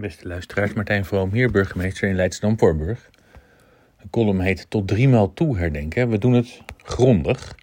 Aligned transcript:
Beste 0.00 0.28
luisteraars, 0.28 0.72
Martijn 0.72 1.04
Vroom 1.04 1.32
hier, 1.32 1.50
burgemeester 1.50 2.08
in 2.08 2.14
Leidschendam-Voorburg. 2.14 3.10
De 4.02 4.10
column 4.10 4.40
heet 4.40 4.66
Tot 4.68 4.88
driemaal 4.88 5.32
toe 5.32 5.58
herdenken. 5.58 6.08
We 6.08 6.18
doen 6.18 6.32
het 6.32 6.62
grondig. 6.76 7.54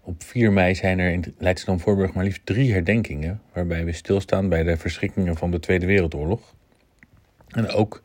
Op 0.00 0.22
4 0.22 0.52
mei 0.52 0.74
zijn 0.74 0.98
er 0.98 1.10
in 1.10 1.34
Leidschendam-Voorburg 1.38 2.12
maar 2.12 2.24
liefst 2.24 2.40
drie 2.46 2.72
herdenkingen... 2.72 3.40
waarbij 3.52 3.84
we 3.84 3.92
stilstaan 3.92 4.48
bij 4.48 4.62
de 4.62 4.76
verschrikkingen 4.76 5.36
van 5.36 5.50
de 5.50 5.60
Tweede 5.60 5.86
Wereldoorlog. 5.86 6.54
En 7.48 7.68
ook 7.68 8.02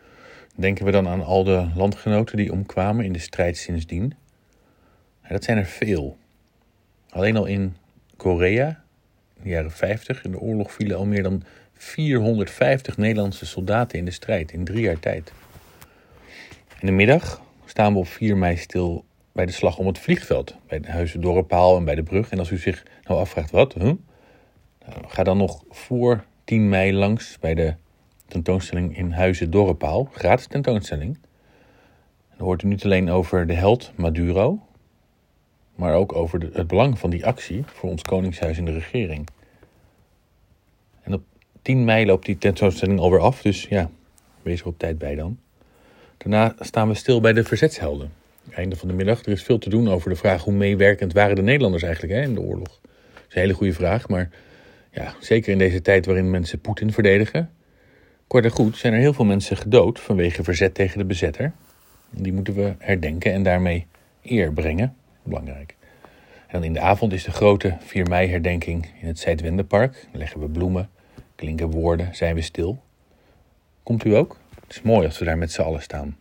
denken 0.56 0.86
we 0.86 0.92
dan 0.92 1.08
aan 1.08 1.24
al 1.24 1.44
de 1.44 1.68
landgenoten 1.76 2.38
die 2.38 2.52
omkwamen 2.52 3.06
in 3.06 3.14
de 3.14 3.20
strijd 3.20 3.58
sindsdien. 3.58 4.14
dat 5.30 5.44
zijn 5.44 5.58
er 5.58 5.66
veel. 5.66 6.18
Alleen 7.10 7.38
al 7.38 7.46
in 7.46 7.76
Korea, 8.18 8.84
in 9.36 9.44
de 9.44 9.50
jaren 9.50 9.72
50, 9.72 10.24
in 10.24 10.32
de 10.32 10.40
oorlog 10.40 10.72
vielen 10.72 10.98
al 10.98 11.06
meer 11.06 11.24
dan 11.24 11.44
450 11.82 12.98
Nederlandse 12.98 13.46
soldaten 13.46 13.98
in 13.98 14.06
de 14.06 14.12
strijd 14.12 14.52
in 14.52 14.64
drie 14.64 14.82
jaar 14.82 15.00
tijd. 15.00 15.32
In 16.80 16.86
de 16.86 16.92
middag 16.92 17.42
staan 17.66 17.94
we 17.94 18.00
op 18.00 18.08
4 18.08 18.38
mei 18.38 18.58
stil 18.58 19.06
bij 19.32 19.46
de 19.46 19.52
slag 19.52 19.78
om 19.78 19.88
het 19.88 20.00
vliegveld, 20.00 20.56
bij 20.68 20.80
de 20.80 20.92
Huizen 20.92 21.22
Dorrepaal 21.22 21.78
en 21.78 21.84
bij 21.84 21.96
de 21.96 22.04
brug. 22.04 22.30
En 22.30 22.40
als 22.40 22.50
u 22.50 22.58
zich 22.58 22.86
nou 23.04 23.20
afvraagt 23.20 23.52
wat? 23.52 23.76
Nou, 23.76 23.98
ga 25.08 25.24
dan 25.24 25.38
nog 25.38 25.64
voor 25.70 26.24
10 26.44 26.70
mei 26.70 26.94
langs 26.94 27.40
bij 27.40 27.54
de 27.54 27.74
tentoonstelling 28.28 28.98
in 28.98 29.12
Huizen 29.12 29.52
Dorrepaal, 29.52 30.10
gratis 30.12 30.48
tentoonstelling. 30.48 31.18
Dan 32.38 32.46
hoort 32.46 32.64
u 32.64 32.68
niet 32.68 32.86
alleen 32.86 33.10
over 33.10 33.48
de 33.48 33.54
held 33.54 33.92
Maduro, 33.96 34.60
maar 35.76 35.94
ook 35.94 36.16
over 36.16 36.50
het 36.54 36.68
belang 36.68 37.00
van 37.00 37.10
die 37.10 37.26
actie 37.26 37.64
voor 37.66 37.90
ons 37.90 38.02
Koningshuis 38.02 38.58
en 38.58 38.66
de 38.66 38.72
regering. 38.72 39.28
En 41.62 41.68
op 41.68 41.76
10 41.78 41.86
mei 41.86 42.06
loopt 42.06 42.26
die 42.26 42.38
tentoonstelling 42.38 43.00
alweer 43.00 43.20
af, 43.20 43.42
dus 43.42 43.66
ja, 43.70 43.90
wees 44.42 44.62
er 44.62 44.68
op 44.68 44.80
tijd 44.80 44.98
bij 44.98 45.16
dan. 45.16 45.40
Daarna 46.18 46.56
staan 46.60 46.88
we 46.88 46.94
stil 46.94 47.22
bij 47.22 47.34
de 47.34 47.44
verzetshelden. 47.44 48.12
Einde 48.50 48.76
van 48.76 48.88
de 48.88 48.94
middag. 48.94 49.26
Er 49.26 49.32
is 49.32 49.44
veel 49.44 49.58
te 49.58 49.70
doen 49.70 49.90
over 49.90 50.10
de 50.10 50.16
vraag 50.16 50.44
hoe 50.44 50.54
meewerkend 50.54 51.14
waren 51.14 51.36
de 51.36 51.42
Nederlanders 51.42 51.84
eigenlijk 51.84 52.14
hè, 52.14 52.22
in 52.22 52.34
de 52.34 52.42
oorlog. 52.42 52.80
Dat 52.82 53.24
is 53.28 53.36
een 53.36 53.42
hele 53.42 53.54
goede 53.54 53.74
vraag, 53.74 54.08
maar 54.08 54.30
ja, 54.92 55.16
zeker 55.20 55.52
in 55.52 55.58
deze 55.58 55.82
tijd 55.82 56.06
waarin 56.06 56.30
mensen 56.30 56.60
Poetin 56.60 56.94
verdedigen. 56.94 57.50
Kort 58.28 58.46
en 58.46 58.52
goed 58.52 58.78
zijn 58.78 58.94
er 58.94 59.00
heel 59.00 59.14
veel 59.14 59.26
mensen 59.26 59.58
gedood 59.58 60.00
vanwege 60.00 60.44
verzet 60.44 60.74
tegen 60.74 60.98
de 60.98 61.06
bezetter. 61.06 61.54
Die 62.10 62.34
moeten 62.34 62.54
we 62.54 62.76
herdenken 62.78 63.34
en 63.34 63.44
daarmee 63.44 63.88
eer 64.24 64.54
brengen. 64.54 64.96
Belangrijk. 65.24 65.76
En 66.48 66.64
in 66.64 66.74
de 66.74 66.80
avond 66.80 67.14
is 67.14 67.24
de 67.24 67.32
grote 67.32 67.78
4 67.80 68.08
mei 68.08 68.30
herdenking 68.30 68.88
in 69.02 69.08
het 69.08 69.20
Zuidwendepark. 69.20 70.08
Dan 70.12 70.20
leggen 70.20 70.40
we 70.40 70.50
bloemen, 70.50 70.90
klinken 71.42 71.72
woorden, 71.72 72.16
zijn 72.16 72.36
we 72.36 72.42
stil. 72.42 72.84
Komt 73.84 74.06
u 74.06 74.16
ook? 74.16 74.38
Het 74.60 74.76
is 74.76 74.82
mooi 74.82 75.06
als 75.06 75.20
we 75.20 75.26
daar 75.26 75.38
met 75.38 75.52
z'n 75.52 75.62
allen 75.62 75.82
staan. 75.82 76.18